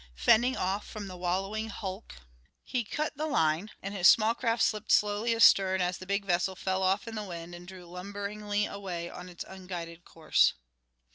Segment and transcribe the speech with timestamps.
[0.15, 2.15] Fending off from the wallowing hulk,
[2.63, 6.55] he cut the line, and his small craft slipped slowly astern as the big vessel
[6.55, 10.55] fell off in the wind and drew lumberingly away on its unguided course.